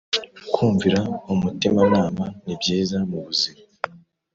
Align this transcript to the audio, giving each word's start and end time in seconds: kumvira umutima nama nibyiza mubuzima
kumvira 0.53 0.99
umutima 1.33 1.81
nama 1.95 2.25
nibyiza 2.43 2.97
mubuzima 3.09 3.61